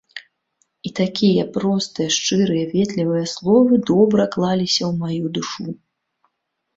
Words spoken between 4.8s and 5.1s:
ў